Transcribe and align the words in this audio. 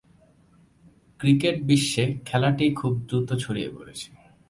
Cricket 1.19 1.57
বিশ্বে 1.63 2.05
খেলাটি 2.25 2.65
খুব 2.73 2.93
দ্রুত 3.07 3.29
ছড়িয়ে 3.43 3.69
পড়েছে। 3.75 4.07